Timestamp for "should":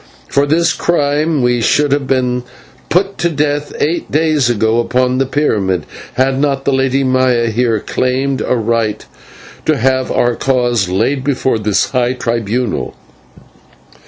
1.61-1.91